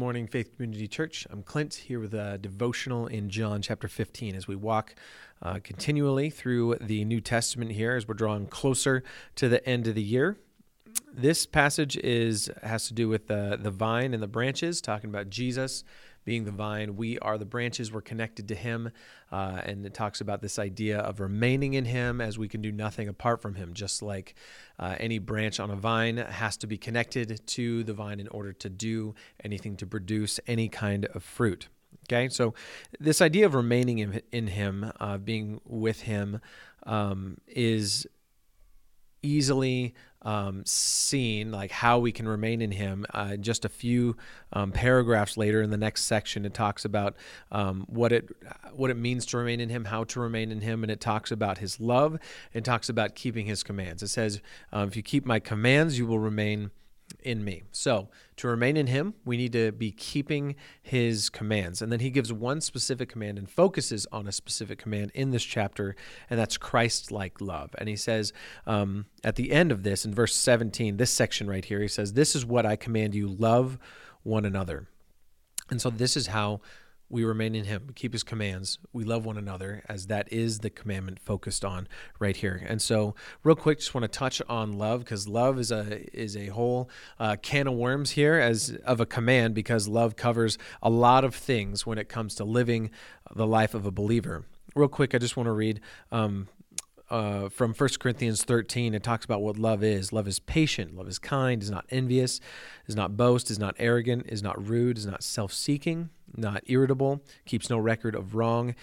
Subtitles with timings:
[0.00, 1.26] morning, Faith Community Church.
[1.28, 4.94] I'm Clint here with a devotional in John chapter 15 as we walk
[5.42, 9.04] uh, continually through the New Testament here as we're drawing closer
[9.36, 10.38] to the end of the year.
[11.12, 15.28] This passage is has to do with the, the vine and the branches, talking about
[15.28, 15.84] Jesus
[16.24, 16.96] being the vine.
[16.96, 17.92] We are the branches.
[17.92, 18.90] We're connected to Him.
[19.32, 22.70] Uh, and it talks about this idea of remaining in Him as we can do
[22.70, 24.34] nothing apart from Him, just like
[24.78, 28.52] uh, any branch on a vine has to be connected to the vine in order
[28.52, 31.68] to do anything to produce any kind of fruit.
[32.08, 32.54] Okay, so
[32.98, 36.40] this idea of remaining in, in Him, uh, being with Him,
[36.84, 38.06] um, is
[39.22, 43.06] easily um, seen, like how we can remain in Him.
[43.12, 44.16] Uh, just a few
[44.52, 47.16] um, paragraphs later in the next section, it talks about
[47.50, 48.28] um, what it
[48.74, 51.30] what it means to remain in Him, how to remain in Him, and it talks
[51.30, 52.18] about His love.
[52.52, 54.02] It talks about keeping His commands.
[54.02, 54.40] It says,
[54.72, 56.70] um, "If you keep My commands, you will remain."
[57.22, 57.62] In me.
[57.72, 61.82] So, to remain in him, we need to be keeping his commands.
[61.82, 65.44] And then he gives one specific command and focuses on a specific command in this
[65.44, 65.96] chapter,
[66.28, 67.74] and that's Christ like love.
[67.78, 68.32] And he says
[68.66, 72.12] um, at the end of this, in verse 17, this section right here, he says,
[72.12, 73.78] This is what I command you love
[74.22, 74.86] one another.
[75.70, 76.60] And so, this is how
[77.10, 80.70] we remain in him, keep his commands, we love one another, as that is the
[80.70, 82.64] commandment focused on right here.
[82.66, 86.36] And so, real quick, just want to touch on love because love is a is
[86.36, 90.90] a whole uh, can of worms here as of a command because love covers a
[90.90, 92.90] lot of things when it comes to living
[93.34, 94.44] the life of a believer.
[94.76, 95.80] Real quick, I just want to read
[96.12, 96.48] um,
[97.10, 100.12] uh, from 1 Corinthians 13, it talks about what love is.
[100.12, 102.40] Love is patient, love is kind, is not envious,
[102.86, 107.22] is not boast, is not arrogant, is not rude, is not self seeking, not irritable,
[107.44, 108.74] keeps no record of wrong.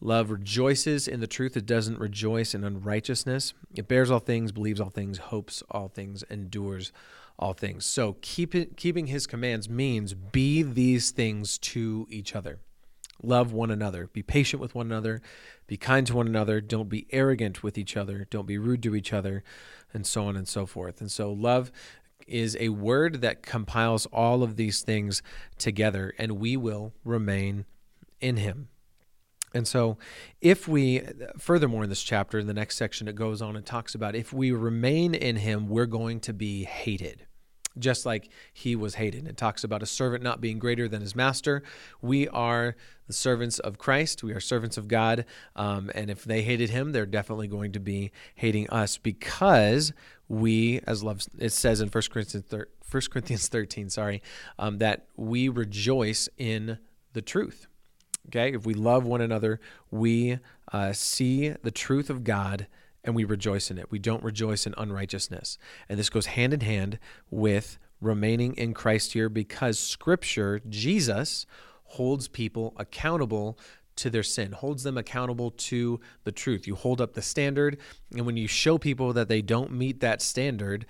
[0.00, 3.54] Love rejoices in the truth, it doesn't rejoice in unrighteousness.
[3.74, 6.92] It bears all things, believes all things, hopes all things, endures
[7.38, 7.84] all things.
[7.86, 12.60] So keep it, keeping his commands means be these things to each other
[13.22, 15.20] love one another, be patient with one another,
[15.66, 18.94] be kind to one another, don't be arrogant with each other, don't be rude to
[18.94, 19.42] each other,
[19.92, 21.00] and so on and so forth.
[21.00, 21.72] And so, love
[22.28, 25.22] is a word that compiles all of these things
[25.58, 27.64] together, and we will remain
[28.20, 28.68] in Him.
[29.54, 29.96] And so,
[30.40, 31.02] if we,
[31.38, 34.32] furthermore, in this chapter, in the next section, it goes on and talks about if
[34.32, 37.27] we remain in Him, we're going to be hated
[37.78, 39.26] just like he was hated.
[39.26, 41.62] It talks about a servant not being greater than his master.
[42.00, 44.22] We are the servants of Christ.
[44.22, 45.24] We are servants of God.
[45.56, 49.92] Um, and if they hated him, they're definitely going to be hating us because
[50.28, 54.22] we, as love, it says in 1 Corinthians, 1 Corinthians 13, sorry,
[54.58, 56.78] um, that we rejoice in
[57.14, 57.66] the truth.
[58.28, 59.58] Okay, if we love one another,
[59.90, 60.38] we
[60.70, 62.66] uh, see the truth of God
[63.08, 63.90] and we rejoice in it.
[63.90, 65.56] We don't rejoice in unrighteousness.
[65.88, 66.98] And this goes hand in hand
[67.30, 71.46] with remaining in Christ here because Scripture, Jesus,
[71.84, 73.58] holds people accountable
[73.96, 76.66] to their sin, holds them accountable to the truth.
[76.66, 77.78] You hold up the standard,
[78.14, 80.84] and when you show people that they don't meet that standard,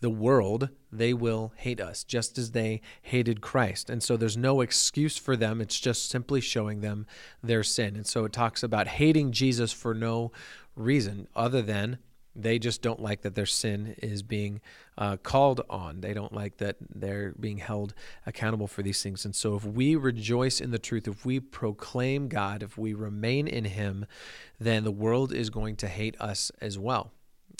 [0.00, 3.90] the world, they will hate us just as they hated Christ.
[3.90, 5.60] And so there's no excuse for them.
[5.60, 7.04] It's just simply showing them
[7.42, 7.96] their sin.
[7.96, 10.30] And so it talks about hating Jesus for no
[10.78, 11.98] reason other than
[12.34, 14.60] they just don't like that their sin is being
[14.96, 16.00] uh, called on.
[16.00, 17.94] They don't like that they're being held
[18.26, 19.24] accountable for these things.
[19.24, 23.48] And so, if we rejoice in the truth, if we proclaim God, if we remain
[23.48, 24.06] in Him,
[24.60, 27.10] then the world is going to hate us as well.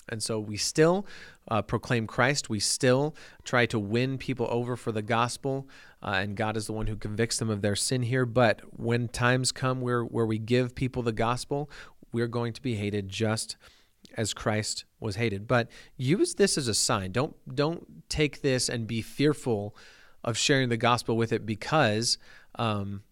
[0.09, 1.07] And so we still
[1.49, 2.49] uh, proclaim Christ.
[2.49, 3.15] We still
[3.45, 5.69] try to win people over for the gospel.
[6.03, 8.25] Uh, and God is the one who convicts them of their sin here.
[8.25, 11.71] But when times come where, where we give people the gospel,
[12.13, 13.57] we're going to be hated just
[14.17, 15.47] as Christ was hated.
[15.47, 17.13] But use this as a sign.
[17.13, 19.77] Don't don't take this and be fearful
[20.25, 22.19] of sharing the gospel with it because
[22.57, 23.03] um,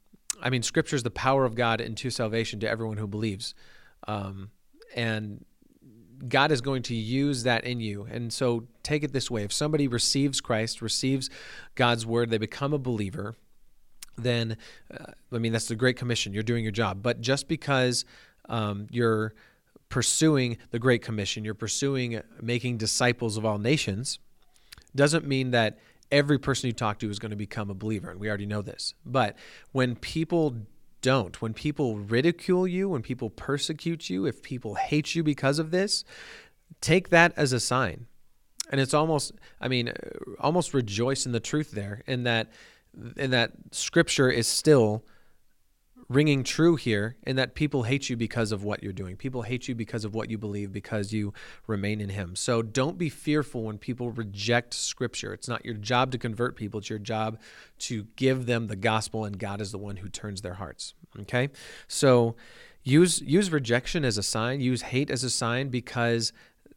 [0.42, 3.54] I mean Scripture is the power of God into salvation to everyone who believes,
[4.06, 4.50] um,
[4.94, 5.44] and
[6.26, 8.06] God is going to use that in you.
[8.10, 11.30] And so take it this way: if somebody receives Christ, receives
[11.74, 13.36] God's word, they become a believer.
[14.18, 14.56] Then,
[14.90, 16.32] uh, I mean, that's the Great Commission.
[16.32, 17.02] You're doing your job.
[17.02, 18.06] But just because
[18.48, 19.34] um, you're
[19.88, 24.18] pursuing the Great Commission, you're pursuing making disciples of all nations,
[24.94, 25.78] doesn't mean that
[26.10, 28.10] every person you talk to is going to become a believer.
[28.10, 28.94] And we already know this.
[29.04, 29.36] But
[29.72, 30.54] when people
[31.02, 35.70] don't, when people ridicule you, when people persecute you, if people hate you because of
[35.70, 36.04] this,
[36.80, 38.06] take that as a sign.
[38.70, 39.92] And it's almost, I mean,
[40.40, 42.50] almost rejoice in the truth there, in that,
[43.16, 45.04] in that Scripture is still
[46.08, 49.16] ringing true here in that people hate you because of what you're doing.
[49.16, 51.32] People hate you because of what you believe, because you
[51.66, 52.36] remain in Him.
[52.36, 55.32] So don't be fearful when people reject Scripture.
[55.32, 57.38] It's not your job to convert people, it's your job
[57.80, 60.94] to give them the gospel, and God is the one who turns their hearts.
[61.20, 61.50] Okay?
[61.88, 62.36] So
[62.84, 66.32] use use rejection as a sign, use hate as a sign because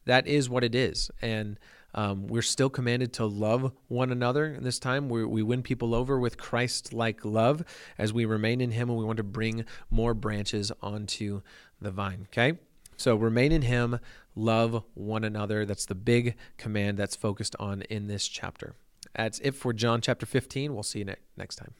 [0.06, 1.12] that is what it is.
[1.22, 1.60] And
[1.94, 4.58] um, we're still commanded to love one another.
[4.60, 7.64] This time, we, we win people over with Christ like love
[7.98, 11.42] as we remain in Him and we want to bring more branches onto
[11.82, 12.28] the vine.
[12.32, 12.60] Okay?
[12.98, 14.00] So remain in Him,
[14.36, 15.66] love one another.
[15.66, 18.76] That's the big command that's focused on in this chapter.
[19.16, 20.74] That's it for John chapter 15.
[20.74, 21.74] We'll see you ne- next time.